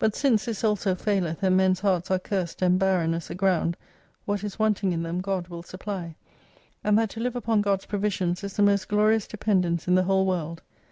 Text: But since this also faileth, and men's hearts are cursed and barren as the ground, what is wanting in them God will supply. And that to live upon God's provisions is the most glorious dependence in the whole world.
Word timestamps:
But 0.00 0.16
since 0.16 0.46
this 0.46 0.64
also 0.64 0.96
faileth, 0.96 1.40
and 1.44 1.56
men's 1.56 1.78
hearts 1.78 2.10
are 2.10 2.18
cursed 2.18 2.62
and 2.62 2.80
barren 2.80 3.14
as 3.14 3.28
the 3.28 3.34
ground, 3.36 3.76
what 4.24 4.42
is 4.42 4.58
wanting 4.58 4.90
in 4.90 5.04
them 5.04 5.20
God 5.20 5.46
will 5.46 5.62
supply. 5.62 6.16
And 6.82 6.98
that 6.98 7.10
to 7.10 7.20
live 7.20 7.36
upon 7.36 7.62
God's 7.62 7.86
provisions 7.86 8.42
is 8.42 8.56
the 8.56 8.62
most 8.64 8.88
glorious 8.88 9.28
dependence 9.28 9.86
in 9.86 9.94
the 9.94 10.02
whole 10.02 10.26
world. 10.26 10.62